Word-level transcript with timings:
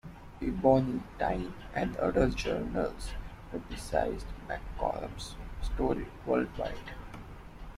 "Ebony," 0.41 0.99
"Time," 1.19 1.53
and 1.75 1.95
other 1.97 2.27
journals 2.27 3.11
publicized 3.51 4.25
McCollum's 4.49 5.35
story 5.61 6.07
worldwide. 6.25 6.93